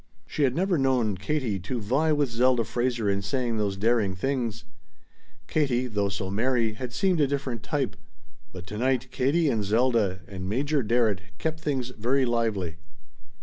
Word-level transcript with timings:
She 0.25 0.41
had 0.41 0.55
never 0.55 0.79
known 0.79 1.15
Katie 1.15 1.59
to 1.59 1.79
vie 1.79 2.11
with 2.11 2.27
Zelda 2.31 2.63
Fraser 2.63 3.07
in 3.07 3.21
saying 3.21 3.57
those 3.57 3.77
daring 3.77 4.15
things. 4.15 4.65
Katie, 5.45 5.85
though 5.85 6.09
so 6.09 6.31
merry, 6.31 6.73
had 6.73 6.91
seemed 6.91 7.21
a 7.21 7.27
different 7.27 7.61
type. 7.61 7.95
But 8.51 8.65
to 8.65 8.79
night 8.79 9.11
Katie 9.11 9.47
and 9.47 9.63
Zelda 9.63 10.21
and 10.27 10.49
Major 10.49 10.81
Darrett 10.81 11.21
kept 11.37 11.59
things 11.59 11.89
very 11.89 12.25
lively. 12.25 12.77